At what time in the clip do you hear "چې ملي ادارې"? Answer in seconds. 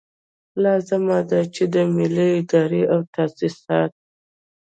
1.53-2.81